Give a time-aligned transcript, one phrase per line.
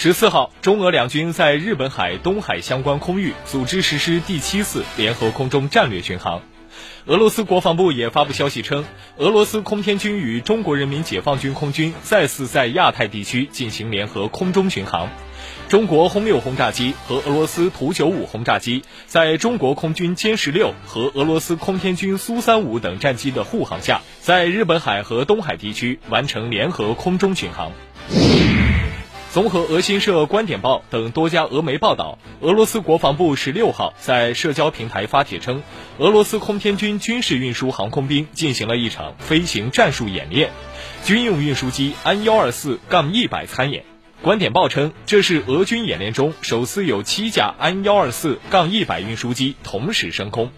[0.00, 6.40] 十四号，中俄两军在日本海、东海相关空域组织实施第七次联合空中战略巡航。
[7.06, 8.84] 俄罗斯国防部也发布消息称，
[9.16, 15.08] 俄罗斯空天军与中国人民解放军空军再次在亚太地区进行联合空中巡航。
[15.68, 27.72] 中国轰六轰炸机和俄罗斯图九五轰炸机在中国空军歼十六和俄罗斯空天军苏三五等战机的护航下，在日本海和东海地区完成联合空中巡航。
[29.38, 35.62] 综合俄新社、观点报等多家俄媒报道，俄罗斯国防部十六号在社交平台发帖称，
[35.98, 40.50] 俄罗斯空天军军事运输航空兵进行了一场飞行战术演练，
[41.04, 43.84] 军用运输机安幺二四杠一百参演。
[44.22, 50.50] 观点报称，这是俄军演练中首次有七架安幺二四杠一百运输机同时升空。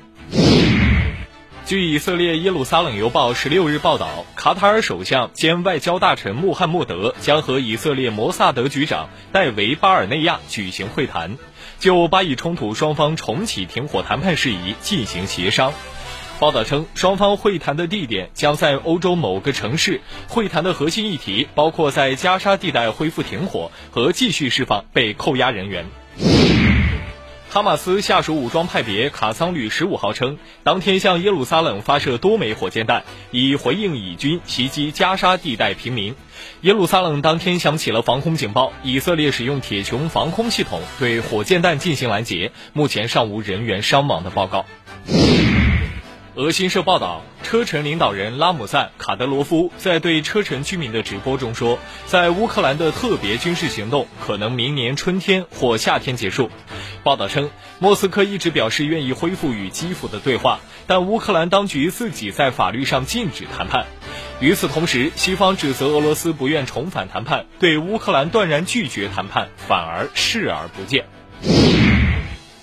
[1.70, 11.38] 据以色列耶路撒冷邮报十六日报道，卡塔尔首相兼外交大臣穆罕默德将和以色列摩萨德局长戴维巴尔内亚举行会谈，
[11.78, 15.72] 就巴以冲突双方重启停火谈判事宜进行协商。
[16.40, 25.86] 报道称，双方会谈的地点将在欧洲某个城市，会谈的核心议题包括在加沙地带恢复停火和继续释放被扣押人员。
[27.52, 36.14] 哈马斯下属武装派别卡桑旅十五号称，当天向耶路撒冷发射多枚火箭弹，以回应以军袭击加沙地带平民。
[36.60, 44.64] 耶路撒冷当天响起了防空警报，以色列使用铁穹防空系统对火箭弹进行拦截，目前尚无人员伤亡的报告。
[46.36, 51.76] 俄新社报道，车臣领导人拉姆赞·卡德罗夫在对车臣居民的直播中说，
[52.06, 56.48] 在乌克兰的特别军事行动可能明年春天或夏天结束。
[57.02, 63.86] 报道称，莫斯科一直表示愿意恢复与基辅的对话，但乌克兰当局自己在法律上禁止谈判。
[64.38, 71.06] 与此同时，西方指责俄罗斯不愿重返谈判，对乌克兰断然拒绝谈判，反而视而不见。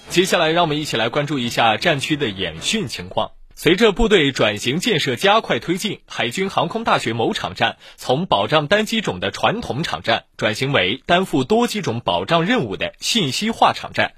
[0.10, 3.32] 接下来，让我们一起来关注一下战区的演训情况。
[3.60, 14.14] 随着部队转型建设加快推进，海军航空大学某场站从保障单机种的传统场站转型为担负多机种保障任务的信息化场站。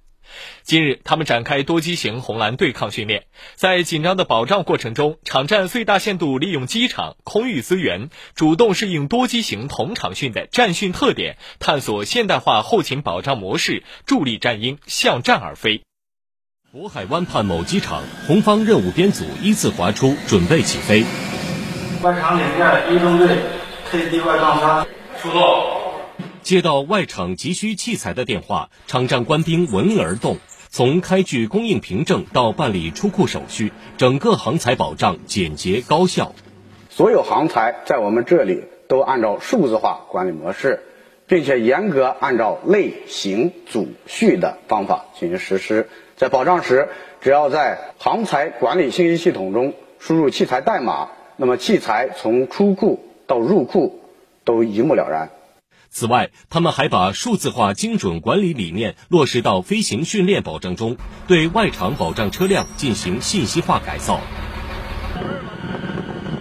[0.63, 15.81] 近日，他们展开多机型红蓝对抗训练，在紧张的保障过程中，场站最大限度利用机场空域资源，主动适应多机型同场训的战训特点，探索现代化后勤保障模式，助力战鹰向战而飞。
[16.71, 21.03] 渤海湾畔某机场，红方任务编组依次划出，准备起飞。
[22.03, 23.39] 外场领电一中队
[23.91, 24.87] ，KD 外杠三，
[25.19, 25.41] 出动。
[26.43, 30.37] 接到外场急需器材的电话，场站官兵闻而动。
[30.69, 36.35] 从开具供应凭证到办理出库手续，整个航材保障简洁高效。
[36.91, 40.83] 所有航材在我们这里都按照数字化管理模式，
[41.25, 45.89] 并且严格按照类型组序的方法进行实施。
[46.19, 46.89] 在保障时，
[47.21, 51.07] 只要在航材管理信息系统中输入器材代码，
[51.37, 54.01] 那么器材从出库到入库
[54.43, 55.29] 都一目了然。
[55.89, 64.19] 此外，他们还把数字化精准管理理念落实到飞行训练保障中，对外场保障车辆进行信息化改造。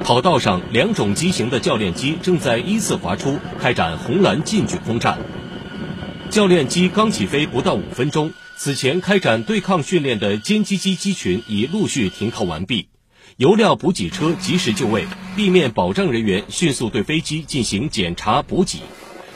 [0.03, 5.19] 跑道上，两种机型的教练机正在依次滑出，开展红蓝近距空战。
[6.31, 8.33] 教练机刚起飞不到五分钟。
[8.61, 12.89] 此前开展对抗训练的歼击机机群已陆续停靠完毕，
[13.37, 15.05] 油料补给车及时就位，
[15.37, 18.81] 地面保障人员迅速对飞机进行检查补给，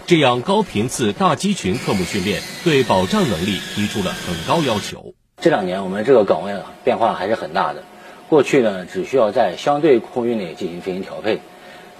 [0.06, 5.14] 这样高频次大机群科目训练对保障能力提出了很高要求。
[5.40, 7.84] 这两年我们这个岗位啊变化还是很大的，
[8.28, 11.38] 过去呢只需要在相对空域内进行飞行调配，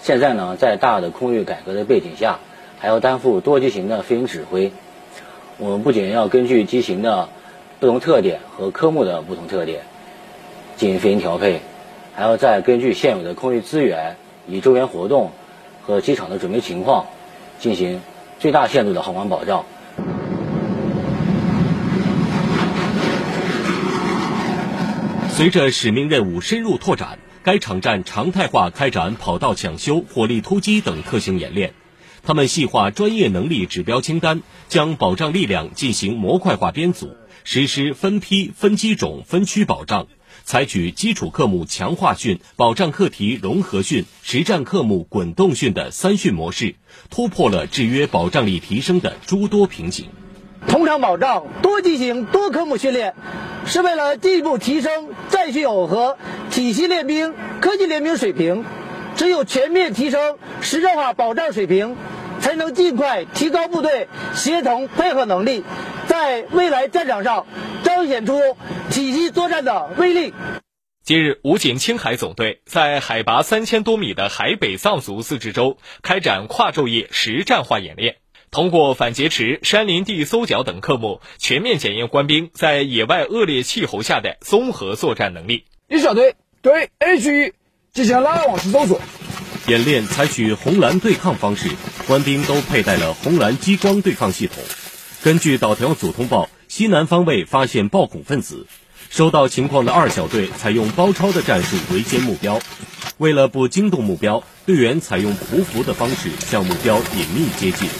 [0.02, 2.40] 现在呢在大的空域改革的背景下，
[2.80, 4.72] 还要担负多机型的飞行指挥。
[5.58, 7.28] 我们不仅要根据机型的
[7.78, 9.82] 不同特点和科目的不同特点
[10.76, 11.60] 进行飞行调配，
[12.14, 14.16] 还要再根据现有的空域资源、
[14.48, 15.30] 以周边活动
[15.82, 17.06] 和机场的准备情况
[17.58, 18.00] 进行
[18.40, 19.64] 最大限度的航管保障。
[25.28, 31.72] 随着使命任务深入拓展，该场站常态化开展跑道抢修、火力突击等特型演练。
[32.24, 40.06] 他们细化专业能力指标清单，将保障力量进行模块化编组，实施分批、分机种、分区保障，
[40.44, 46.76] 采取基础科目强化训、保障课题融合训、实战科目滚动训的三训模式，
[47.10, 50.06] 突破了制约保障力提升的诸多瓶颈。
[50.68, 53.14] 通常保障多机型多科目训练，
[53.66, 56.16] 是为了进一步提升战训耦合、
[56.52, 58.64] 体系练兵、科技练兵水平。
[59.16, 61.96] 只有全面提升实战化保障水平，
[62.40, 65.64] 才能尽快提高部队协同配合能力，
[66.06, 67.46] 在未来战场上
[67.84, 68.40] 彰显出
[68.90, 70.34] 体系作战的威力。
[71.04, 78.16] 近日，武警青海总队在海拔三千多米的海北藏族自治州开展跨昼夜实战化演练，
[78.50, 85.64] 通过反劫持、山林地搜剿等科目，全面检验官兵在野外恶劣气候下的综合作战能力。
[85.88, 87.54] 一小队对 A 区域。
[87.92, 89.02] 进行拉网式搜索，
[89.66, 91.68] 演练采取红蓝对抗方式，
[92.06, 94.64] 官兵都佩戴了红蓝激光对抗系统。
[95.22, 98.66] 根据导调组通报，西南方位发现暴恐分子，
[99.10, 102.60] 收到情况的二小队采用包抄的战术围歼目标。
[103.18, 107.90] 为了不惊动目标，队员采用匍匐的方式向目标隐秘接近。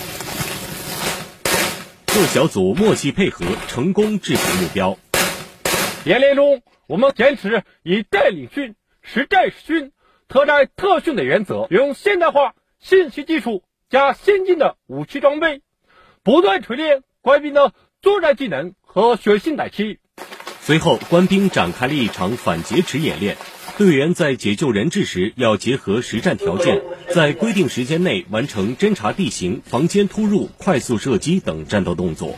[2.06, 4.96] 各小组默契配合，成功制服目标。
[6.06, 8.74] 演练中，我们坚持以带领训。
[9.02, 9.92] 实战实训、
[10.28, 15.60] 特战特训的原则，用现代化信息技术加先进的武器装备，
[16.22, 19.98] 不断锤炼官兵的作战技能和血性胆气。
[20.60, 23.36] 随后，官兵展开了一场反劫持演练。
[23.78, 32.36] 队员在解救人质时，要结合实战条件，在规定时间内完成侦察地形、房间突入、快速射击等战斗动作。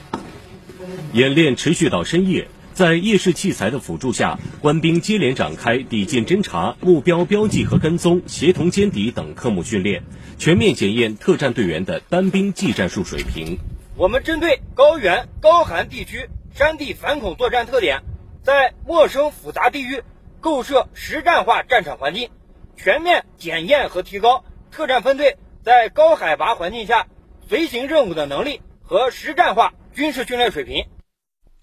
[1.12, 2.49] 演练持续到深夜。
[2.75, 10.03] 在夜视器材的辅助下，官兵接连展开抵近侦察、目标标记和跟踪、协同歼敌等科目训练，
[10.38, 13.59] 全面检验特战队员的单兵技战术水平。
[13.97, 18.03] 我们针对高原、高寒地区山地反恐作战特点，
[18.43, 20.03] 在陌生复杂地域
[20.41, 22.31] 构设实战化战场环境，
[22.76, 27.06] 全面检验和提高特战分队在高海拔环境下
[27.49, 30.87] 随行任务的能力和实战化军事训练水平。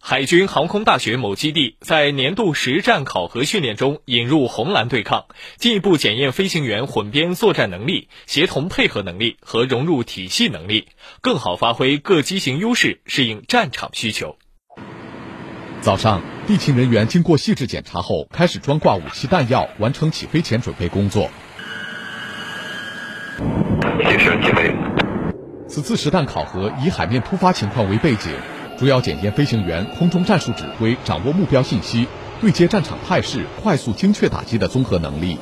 [0.03, 5.25] 海军航空大学某基地在年度实战考核训练中引入红蓝对抗，
[5.57, 10.88] 进一步检验飞行员混编作战能力、协同配合能力和融入体系能力，
[11.21, 14.38] 更好发挥各机型优势，适应战场需求。
[15.81, 21.30] 早上，地勤人员经过细致检查后，开始装挂武器弹药，完成起飞前准备工作。
[24.00, 24.75] 起飞。
[25.68, 28.33] 此次实弹考核以海面突发情况为背景。
[28.81, 32.07] 主要检验飞行员空中战术指挥、掌握目标信息、
[32.42, 35.38] 对接战场态势、快速精确打击的综合能力。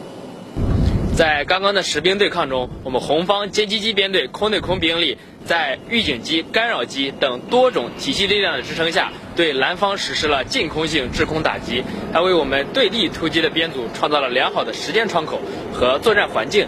[1.15, 15.39] 在刚刚的实兵对抗中，我们红方歼击机编队空对空兵力在预警机、干扰机等多种体系力量的支撑下，对蓝方实施了进空性制空打击，还为我们对地突击的编组创造了良好的时间窗口
[15.71, 16.67] 和作战环境。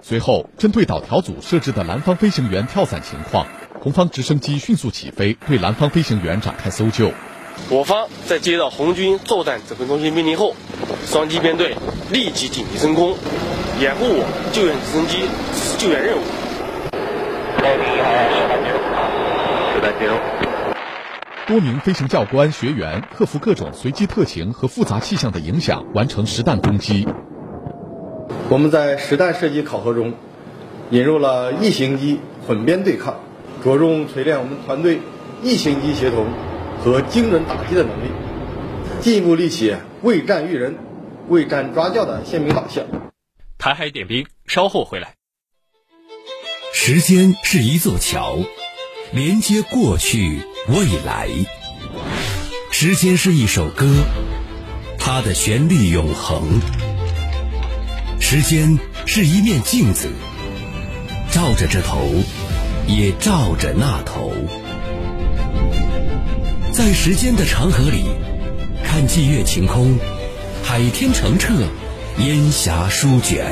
[0.00, 3.46] 随后，针对导调组设置的蓝方飞行员跳伞情况。
[3.88, 7.10] 红方直升机迅速起飞，对蓝方飞行员展开搜救。
[7.70, 10.54] 我方在接到红军作战指挥中心命令后，
[11.06, 11.74] 双机编队
[12.12, 13.16] 立即紧急升空，
[13.80, 15.22] 掩护我救援直升机
[15.54, 16.20] 实施救援任务。
[21.46, 27.08] 多名飞行教官学员克服各种随机特情和复杂气象的影响，完成实弹攻击。
[28.50, 30.12] 我们在实弹射击考核中
[30.90, 33.20] 引入了异形机混编对抗。
[33.62, 35.00] 着重锤炼我们团队
[35.42, 36.26] 异型机协同
[36.82, 38.10] 和精准打击的能力，
[39.00, 40.76] 进一步立起为战育人、
[41.28, 42.84] 为战抓教的鲜明导向。
[43.58, 45.14] 台海点兵，稍后回来。
[46.72, 48.38] 时间是一座桥，
[49.12, 51.28] 连接过去未来。
[52.70, 53.86] 时间是一首歌，
[54.98, 56.60] 它的旋律永恒。
[58.20, 60.08] 时间是一面镜子，
[61.32, 62.08] 照着这头。
[62.88, 64.32] 也照着那头，
[66.72, 68.06] 在时间的长河里，
[68.82, 69.98] 看霁月晴空，
[70.64, 71.52] 海天澄澈，
[72.18, 73.44] 烟霞舒卷。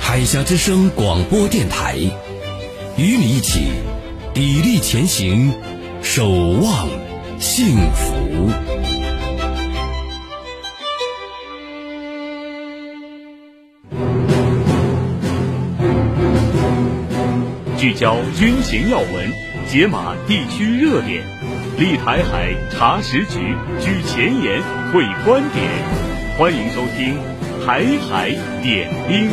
[0.00, 1.98] 海峡之声广播电台，
[2.96, 3.66] 与你一起
[4.34, 5.52] 砥砺前行，
[6.02, 6.88] 守望
[7.38, 8.81] 幸福。
[18.02, 19.32] 聚焦军情要闻，
[19.68, 21.22] 解码地区热点，
[21.78, 25.64] 立台海查实局，举前沿，会观点。
[26.36, 27.16] 欢迎收听
[27.64, 28.30] 《台海
[28.60, 29.30] 点兵》。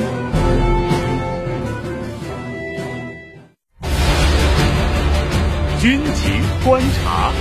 [5.82, 7.32] 军情观察，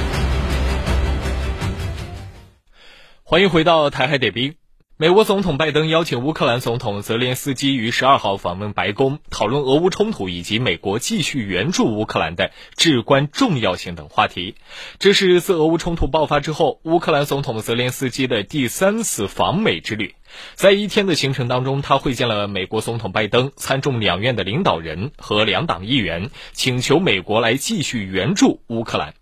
[3.22, 4.54] 欢迎回到台海点兵。
[5.00, 14.56] 美国总统拜登邀请乌克兰总统泽连斯基于十二号访问白宫，讨论俄乌冲突以及美国继续援助乌克兰的至关重要性等话题。
[14.98, 20.16] 这是自俄乌冲突爆发之后，乌克兰总统泽连斯基的第三次访美之旅。
[20.56, 29.14] 在一天的行程当中，他会见了美国总统拜登、参众两院的领导人和两党议员，请求美国来继续援助乌克兰。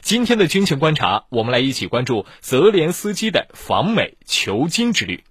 [0.00, 5.24] 今天的军情观察，我们来一起关注泽连斯基的访美求金之旅。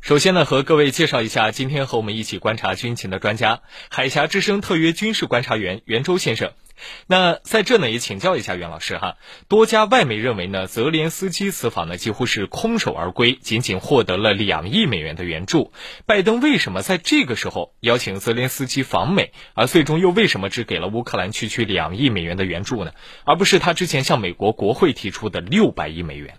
[0.00, 6.52] 首先呢，和各位介绍一下今天和我们一起观察军情的专家——海峡之声特约军事观察员袁周先生。
[7.06, 9.16] 那在这呢，也请教一下袁老师哈。
[9.48, 15.72] 多家外媒认为呢，泽连斯基此访呢几乎是空手而归，仅仅获得了两亿美元的援助。
[16.06, 22.92] 拜登为什么在这个时候邀请泽连斯基访美，而最终又为什么只给了乌克兰区区两亿美元的援助呢？
[23.24, 26.34] 而不是他之前向美国国会提出的六百亿美元？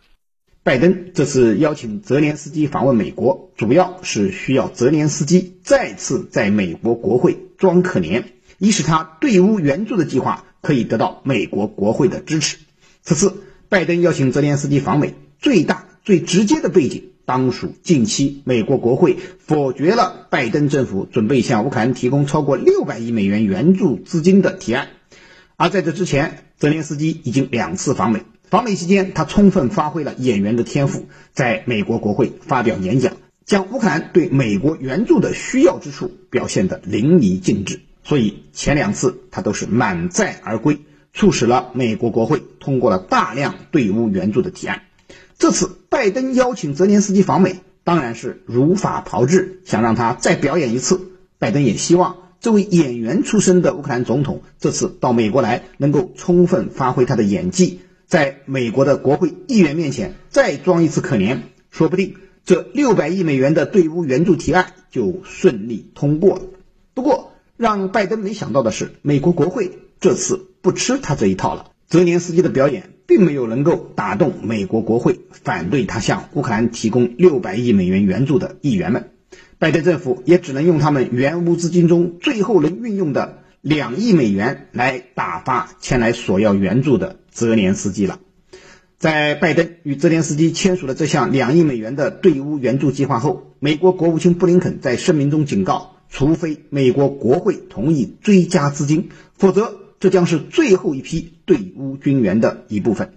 [0.63, 8.25] 拜登这次邀请泽连斯基访问美国，主要是需要泽连斯基再次在美国国会装可怜。
[8.57, 12.57] 以使他对乌援助的计划可以得到美国国会的支持。
[13.01, 24.87] 此次拜登邀请泽连斯基访美，最大最直接的背景，当属近期美国国会否决了拜登政府准备向乌克兰提供超过六百亿美元援助资金的提案。
[25.55, 37.81] 而在这之前，泽连斯基已经两次访美，访美期间他充分发挥了演员的天赋，在美国国会发表演讲，将乌克兰对美国援助的需要之处表现得淋漓尽致。
[38.07, 40.79] 所以前两次他都是满载而归，
[41.13, 44.83] 促使了美国国会通过了大量对乌援助的提案。
[45.37, 51.01] 这次拜登邀请泽连斯基访美，当然是如法炮制，想让他再表演一次。
[51.37, 61.39] 拜登也希望这位演员出身的乌克兰总统这次到美国来，能够充分发挥他的演技，在美国的国会议员面前再装一次可怜，
[61.71, 66.43] 说不定这六百亿美元的对乌援助提案就顺利通过了。
[66.93, 67.26] 不过，
[67.57, 71.71] 让拜登没想到的是，美国国会这次不吃他这一套了。
[71.87, 79.09] 泽连斯基的表演并没有能够打动美国国会反对他向乌克兰提供六百亿美元援助的议员们，
[79.57, 88.19] 拜登政府也只能用他们援乌资金中最后能运用的两亿美元来打发前来索要援助的泽连斯基了。
[88.99, 95.96] 在拜登与泽连斯基签署了这项两亿美元的对乌援助计划后，美国国务卿布林肯在声明中警告。
[96.09, 103.13] 除非美国国会同意追加资金，否则这将是最后一批对乌军援的一部分。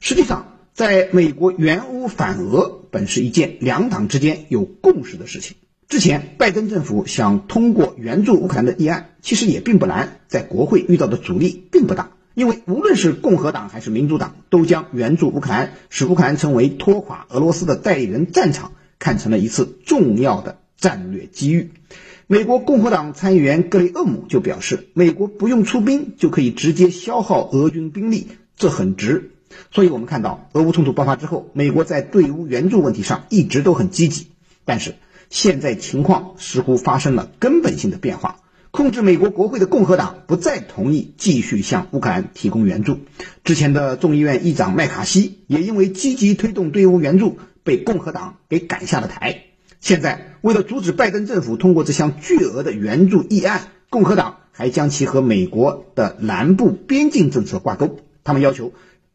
[0.00, 5.56] 实际上，在美国援乌反俄本是一件两党之间有共识的事情。
[5.88, 21.70] 之前，拜登政府想通过援助乌克兰的议案，其实也并不难，在国会遇到的阻力并不大，因为无论是共和党还是民主党，都将援助乌克兰，使乌克兰成为拖垮俄罗斯的代理人战场，看成了一次重要的战略机遇。
[22.30, 29.30] 美国共和党参议员格雷厄姆就表示，美国不用出兵就可以直接消耗俄军兵力，这很值。
[29.70, 34.26] 所以，我们看到俄乌冲突爆发之后，美国在对乌援助问题上一直都很积极。
[34.66, 34.96] 但是，
[35.30, 38.40] 现在情况似乎发生了根本性的变化。
[38.70, 42.98] 控制美国国会的共和党不再同意继续向乌克兰提供援助。
[43.42, 49.44] 之前的众议院议长麦卡锡也因为积极推动对乌援助，被共和党给赶下了台。
[49.80, 58.00] 现在，为了阻止拜登政府通过这项巨额的援助议案，共和党还将其和美国的南部边境政策挂钩。
[58.24, 58.72] 他们要求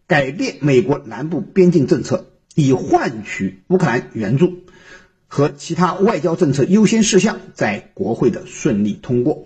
[0.08, 4.64] 改变美国南部边境政策，以换取乌克兰援助
[5.28, 9.46] 和其他外交政策优先事项在国会的顺利通过。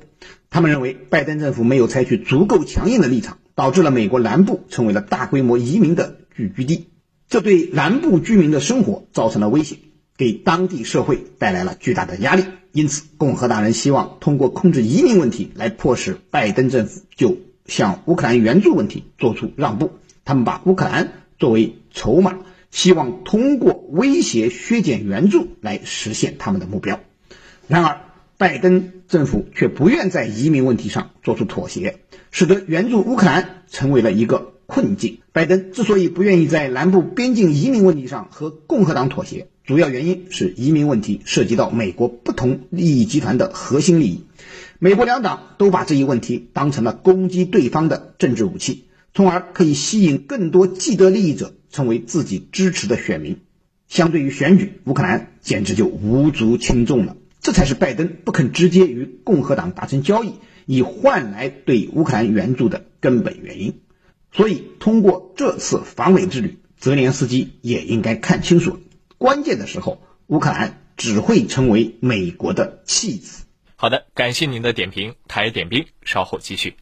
[0.50, 6.88] 他们认为，拜登政府没有采取足够强硬的立场，导致了美国南部成为了大规模移民的聚居地，
[7.28, 9.78] 这对南部居民的生活造成了威胁。
[10.18, 19.92] 给当地社会带来了巨大的压力，因此共和党人希望通过控制移民问题来迫使拜登政府就向乌克兰援助问题做出让步。
[20.26, 22.40] 他们把乌克兰作为筹码，
[22.72, 27.00] 希望通过威胁削减援助来实现他们的目标。
[27.68, 28.02] 然而，
[28.38, 32.00] 拜登政府却不愿在移民问题上做出妥协，
[32.32, 35.18] 使得援助乌克兰成为了一个困境。
[35.32, 44.24] 拜登之所以不愿意在南部边境移民问题上和共和党妥协，主要原因是移民问题涉及到美国不同利益集团的核心利益，
[44.80, 53.38] 美国两党都把这一问题当成了攻击对方的政治武器，从而可以吸引更多既得利益者成为自己支持的选民。
[53.88, 57.16] 相对于选举，乌克兰简直就无足轻重了。
[57.40, 60.34] 这才是拜登不肯直接与共和党达成交易，
[60.66, 63.76] 以换来对乌克兰援助的根本原因。
[64.32, 68.80] 所以，通过这次访美之旅，泽连斯基也应该看清楚，
[69.18, 73.46] 关键的时候，乌克兰只会成为美国的弃子。
[73.76, 76.76] 好的，感谢您的点评，台点兵稍后继续。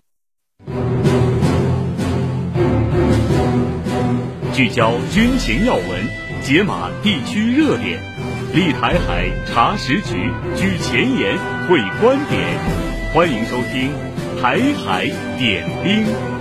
[4.54, 6.08] 聚焦军情要闻，
[6.42, 8.02] 解码地区热点，
[8.54, 11.38] 立台海查实局，举前沿，
[11.68, 12.60] 会观点。
[13.14, 13.92] 欢迎收听
[14.42, 15.06] 台海
[15.38, 16.35] 点兵。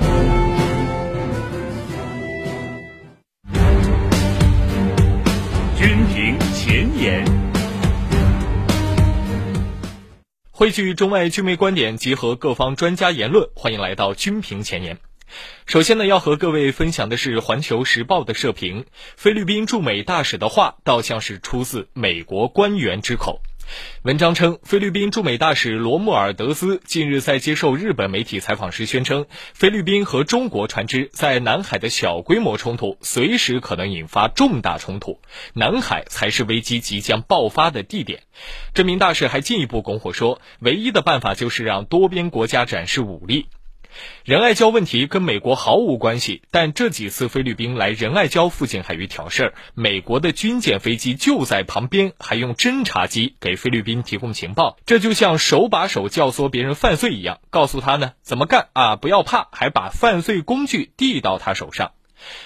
[10.51, 14.99] 汇聚中外军媒观点，结合各方专家言论，欢迎来到军评前沿。
[15.67, 23.43] 首先呢，要和各位分享的是《环球时报》的社评：菲律宾驻美大使的话，倒像是出自美国官员之口。
[24.03, 35.21] 文章称，菲律宾驻美大使罗穆尔德斯近日在接受日本媒体采访时宣称，菲律宾和中国船只在南海的小规模冲突，随时可能引发重大冲突，
[35.55, 38.23] 南海才是危机即将爆发的地点。
[38.75, 43.47] 这名大使还进一步拱火说，唯一的办法就是让多边国家展示武力。
[44.25, 61.93] 仁爱礁问题跟美国毫无关系，但这几次菲律宾来仁爱礁附近海域挑事儿，美国的军舰飞机就在旁边，还用侦察机给菲律宾提供情报，这就像手把手教唆别人犯罪一样，告诉他呢怎么干啊，不要怕，还把犯罪工具递到他手上。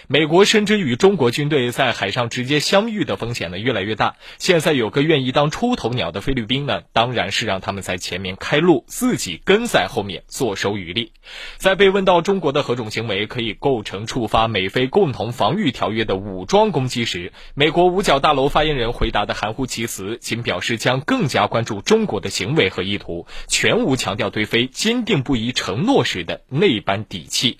[0.07, 11.13] 美国深知与中国军队在海上直接相遇的风险呢越来越大，现在有个愿意当出头鸟的菲律宾呢，当然是让他们在前面开路，自己跟在后面坐收渔利。
[11.57, 27.59] 在被问到中国的何种行为可以构成触发美菲共同防御条约的武装攻击时，美国五角大楼发言人回答的含糊其辞，仅表示将更加关注中国的行为和意图，全无强调对菲坚定不移承诺时的那般底气。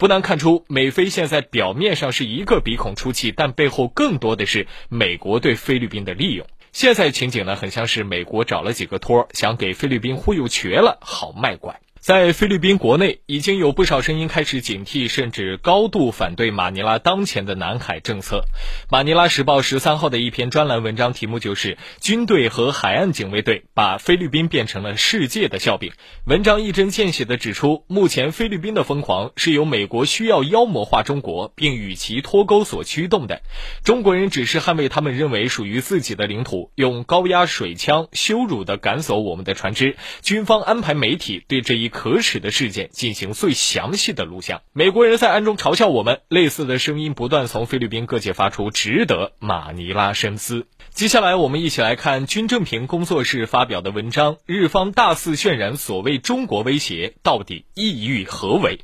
[0.00, 6.46] 不难看出，美菲现在表面上是一个鼻孔出气，但背后更多的是美国对菲律宾的利用。
[6.72, 11.82] 现在情景呢，很像是美国找了几个托，想给菲律宾忽悠瘸了，好卖拐。
[12.00, 18.44] 在菲律宾国内，已经有不少声音开始警惕，甚至高度反对马尼拉当前的南海政策。
[18.90, 25.92] 马尼拉时报十三号的一篇专栏文章题目就是“军队和海岸警卫队把菲律宾变成了世界的笑柄”。
[26.24, 33.42] 文章一针见血地指出，目前菲律宾的疯狂是由美国需要妖魔化中国，并与其脱钩所驱动的。
[33.84, 39.96] 中国人只是捍卫他们认为属于自己的领土，用高压水枪羞辱地赶走我们的船只。
[40.22, 41.89] 军方安排媒体对这一。
[41.90, 46.22] 可耻的事件进行最详细的录像，美国人在暗中嘲笑我们。
[46.28, 50.66] 类似的声音不断从菲律宾各界发出，值得马尼拉深思。
[50.90, 58.80] 接下来，我们一起来看军政平工作室发表的文章：日方大肆渲染所谓中国威胁，到底意欲何为？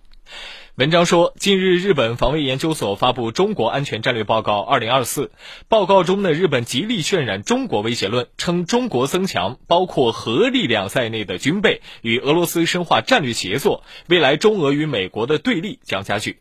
[0.77, 5.25] 文章说，近日日本防卫研究所发布《中国安全战略报告（二零二四）》，
[5.71, 16.41] 报告中呢，日本极力渲染中国威胁论，称中国增强包括核力量在内的军备，与俄罗斯深化战略协作，未来中俄与美国的对立将加剧。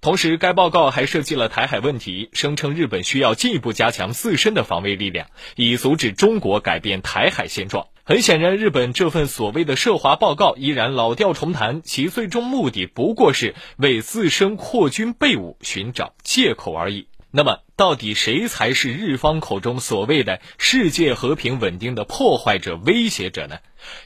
[0.00, 7.86] 同时，该报告还涉及了台海问题，声称日本需要进一步加强自身的防卫力量，以阻止中国改变台海现状。
[8.08, 17.08] 很显然，日本这份所谓的涉华报告依然老调重弹，其最终目的不过是为自身扩军备武寻找借口而已。
[17.32, 23.58] 那么，到底谁才是日方口中所谓的世界和平稳定的破坏者、威胁者呢？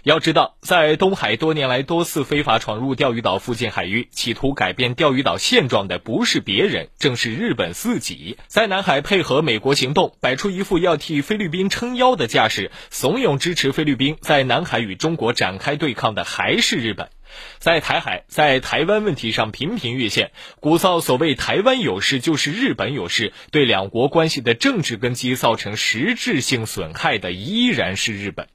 [0.02, 8.36] 要知道，在东海多年来多次非法闯入钓鱼岛附近海域，企图改变钓鱼岛现状的不是别人，正是日本自己。
[8.48, 17.10] 在南海配合美国行动，摆出一副要替菲律宾撑腰的架势，怂恿支持菲律宾在南海与中国展开对抗的还是日本。
[17.58, 28.48] 在台海、在台湾问题上频频越线，鼓噪所谓台湾有事就是日本有事，对两国关系的政治根基造成实质性损害的依然是日本。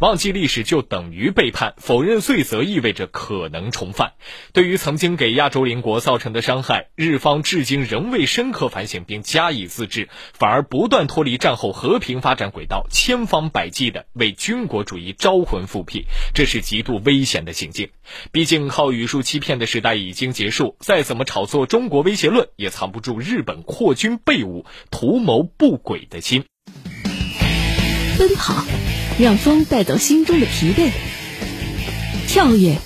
[0.00, 4.12] 忘记历史就等于背叛，否认罪责意味着可能重犯。
[4.52, 17.90] 对于曾经给亚洲邻国造成的伤害，日方至今仍未深刻反省并加以自制，反而不断脱离战后和平发展轨道，千方百计地为军国主义招魂复辟，这是极度危险的行径。
[18.30, 26.44] 毕竟靠语数欺骗的时代已经结束，再怎么炒作中国威胁论，也藏不住日本扩军备武、图谋不轨的心。
[28.18, 28.64] 奔跑。
[29.18, 30.90] 让风带走心中的疲惫，
[32.28, 32.76] 跳跃，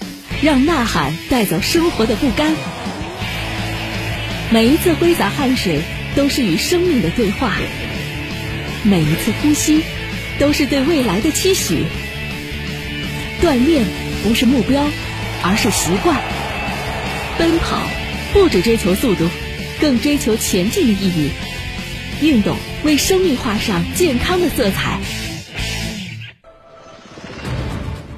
[0.40, 2.54] 让呐喊带走生活的不甘。
[4.50, 5.82] 每一次挥洒汗水，
[6.16, 7.52] 都是与生命的对话。
[8.82, 9.82] 每一次呼吸，
[10.38, 11.84] 都是对未来的期许。
[13.42, 13.84] 锻炼
[14.24, 14.86] 不是目标，
[15.42, 16.18] 而是习惯。
[17.38, 17.82] 奔跑
[18.32, 19.28] 不只追求速度，
[19.80, 21.30] 更追求前进的意义。
[22.22, 24.98] 运动为生命画上健康的色彩。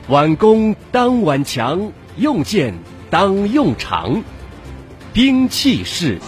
[0.06, 2.74] 挽弓当挽强，用剑
[3.08, 4.22] 当用长。
[5.14, 6.18] 兵器室。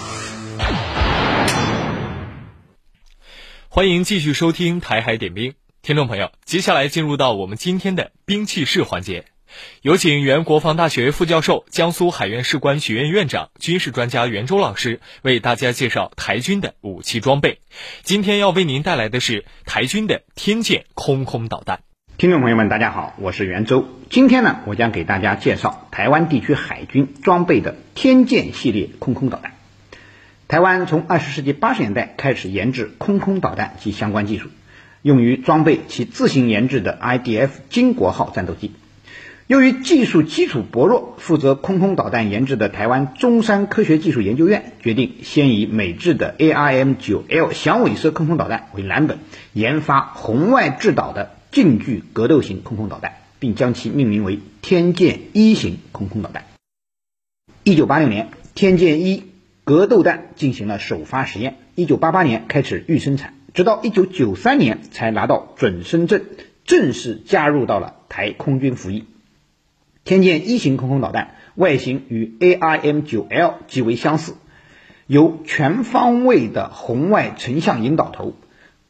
[3.69, 9.27] 欢迎继续收听台海点兵，听众朋友，接下来进入到我们今天的兵器室环节，
[9.83, 17.61] 有请原国防大学副教授、江苏海院士官学院院长、军事专家袁周老师为大家介绍台军的武器装备。
[18.03, 21.83] 今天要为您带来的是台军的天剑空空导弹。
[22.19, 23.85] 听众朋友们，大家好，我是袁周。
[24.09, 29.53] 今天呢，我将给大家介绍台湾地区海军装备的天剑系列空空导弹。
[30.49, 34.49] 台湾从二十世纪八十年代开始研制空空导弹及相关技术，
[35.03, 38.73] 用于装备其自行研制的 IDF 金国号战斗机。
[39.47, 49.19] 由于技术基础薄弱，负责空空导弹研制的台湾中山科学技术研究院决定先以美制的 ARM-9L 响尾蛇空空导弹为蓝本，
[49.53, 56.45] 研发红外制导的近距格斗型空空导弹，并将其命名为天剑一型空空导弹。
[57.65, 59.25] 一九八六年，天剑一。
[59.65, 66.27] 格斗弹进行了首发实验，一九八八年开始预生产，直到一九九三年才拿到准生证，
[66.67, 69.07] 正式加入到了台空军服役。
[70.05, 74.35] 天剑一型空空导弹外形与 ARM-9L 极为相似，
[75.07, 78.35] 由全方位的红外成像引导头、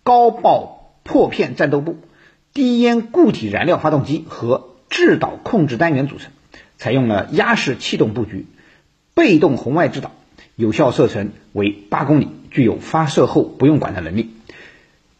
[0.02, 1.98] 高爆破片战斗部、
[2.56, 6.30] 低烟固体燃料发动机和制导控制单元组成，
[6.78, 8.46] 采用了压式气动布局，
[9.12, 10.12] 被动红外制导。
[10.54, 14.30] 有效射程为八公里，具有发射后不用管的能力。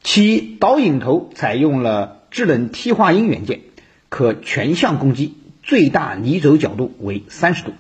[0.03, 3.61] 其导引头采用了制冷梯化音元件，
[4.09, 7.73] 可全向攻击，最大离轴角度为三十度。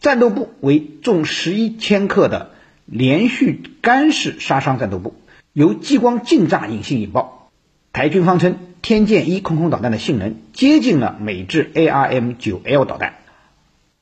[0.00, 2.50] 战斗部为重十一千克的
[2.84, 5.14] 连续干式杀伤战斗部，
[5.52, 7.48] 由激光近炸引信引爆。
[7.92, 13.14] 台军方称，天剑一空空导弹的性能接近了美制 ARM-9L 导弹，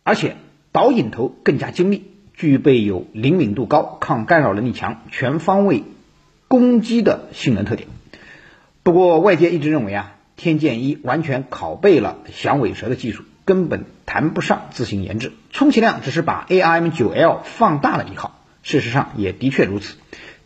[0.02, 0.36] 而且
[0.72, 2.04] 导引头更加精密。
[2.32, 5.84] 具备有灵敏度高、抗干扰能力强、全方位
[6.48, 7.86] 攻击的性能特点。
[8.82, 18.40] 不过，外界一直认为啊，天剑一完全拷贝了响尾蛇的技术，根本谈不上自行研制，充其量只是把 ARM-9L 放大了一号。
[18.62, 19.96] 事实上，也的确如此。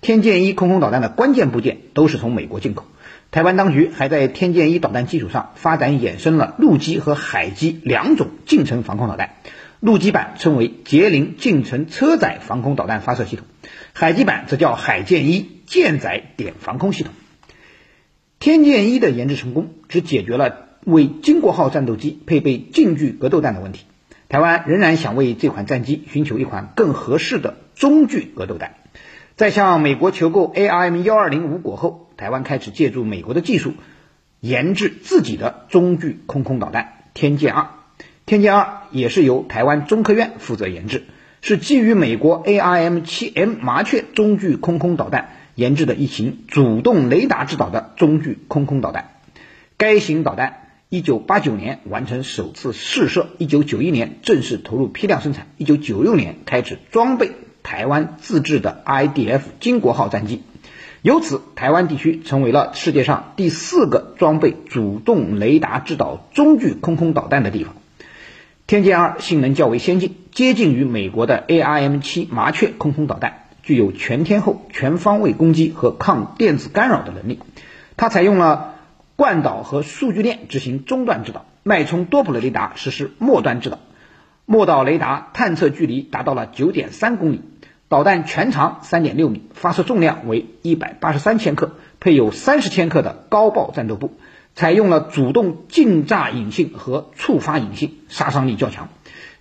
[0.00, 2.86] 天剑一空空导弹的关键部件都是从美国进口。
[3.34, 9.30] 台湾当局还在天剑一导弹基础上发展衍生了陆基和海基两种近程防空导弹。
[9.80, 13.44] 陆基版称为捷灵近程车载防空导弹发射系统，
[13.92, 17.12] 海基版则叫海剑一舰载点防空系统。
[18.38, 23.84] 天剑一的研制成功，只解决了为经国号战斗机配备近距格斗弹的问题。
[24.28, 28.74] 台湾仍然想为这款战机寻求一款更合适的中距格斗弹。
[29.34, 33.74] 在向美国求购 ARM 幺二零无果后，台湾开始借助美国的技术，
[34.40, 37.70] 研制自己的中距空空导弹天剑二。
[38.26, 41.04] 天剑二也是由台湾中科院负责研制，
[41.42, 49.10] 是基于美国 ARM-7M 麻雀中距空空导弹研制的一型主动雷达制导的中距空空导弹。
[49.76, 60.42] 该型导弹1989年完成首次试射，1991年正式投入批量生产，1996年开始装备台湾自制的 IDF 金国号战机，
[61.04, 67.74] 由此台湾地区成为了世界上第四个装备主动雷达制导中距空空导弹的地方。
[68.66, 77.38] 天剑二性能较为先进，接近于美国的 ARM 七麻雀空空导弹，具有全天候、全方位攻击和抗电子干扰的能力。
[77.98, 78.76] 它采用了
[79.14, 83.78] 惯导和数据链执行中段制导，脉冲多普勒雷达实施末端制导。
[84.46, 87.42] 末导雷达探测距离达到了九点三公里，
[87.88, 94.12] 导弹全长三点六米，发射重量为一百八十三千克，配有三十千克的高爆战斗部。
[94.56, 98.88] 采用了主动近炸引信和触发引信，杀伤力较强。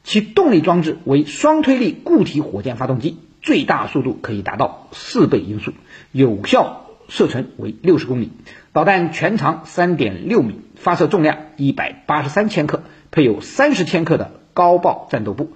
[0.03, 5.71] 其动力装置为双推力固体火箭发动机，最大速度可以达到四倍音速，
[6.11, 8.31] 有效射程为六十公里。
[8.71, 15.53] 导弹全长三点六米，发射重量一百八十三千克，配有三十千克的高爆战斗部。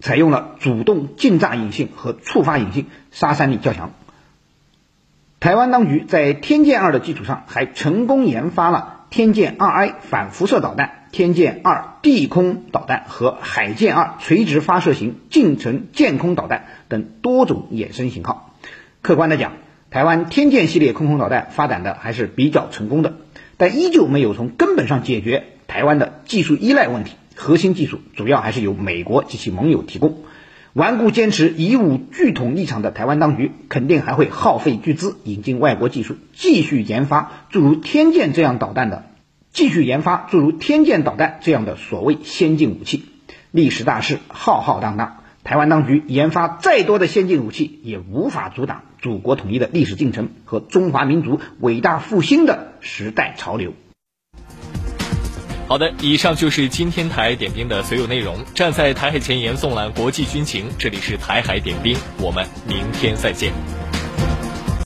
[0.00, 3.92] 采用了主动近炸引信和触发引信，杀伤力较强。
[5.40, 18.54] 台湾当局在天剑二的基础上，还成功研发了天剑二 I 反辐射导弹、天剑二地空导弹和海剑二垂直发射型近程舰空导弹等多种衍生型号。
[19.02, 19.52] 客观的讲，
[19.90, 23.14] 台湾天剑系列空空导弹发展的还是比较成功的，
[23.58, 27.16] 但依旧没有从根本上解决台湾的技术依赖问题。
[27.34, 30.24] 核心技术主要还是由美国及其盟友提供。
[30.72, 39.04] 顽固坚持以武拒统立场的台湾当局，肯定还会耗费巨资引进外国技术，继续研发诸如天剑这样导弹的，
[39.52, 43.04] 继续研发诸如天剑导弹这样的所谓先进武器。
[43.52, 53.74] 历史大势浩浩荡荡，台湾当局研发再多的先进武器，也无法阻挡祖国统一的历史进程和中华民族伟大复兴的时代潮流。
[55.66, 58.44] 好的，以上就是今天台海点兵的所有内容。
[58.54, 63.83] 站在台海前沿，纵览国际军情，这里是台海点兵，我们明天再见。